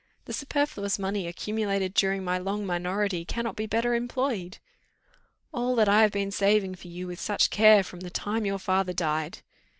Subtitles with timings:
[0.25, 4.57] The superfluous money accumulated during my long minority cannot be better employed."
[5.53, 8.57] "All that I have been saving for you with such care from the time your
[8.57, 9.43] father died!"